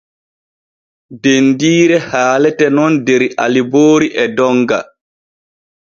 [1.27, 4.79] Dendiire haalete nun der Aliboori e Donga.